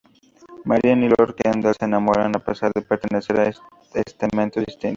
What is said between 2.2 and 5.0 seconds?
a pesar de pertenecer a estamentos distintos.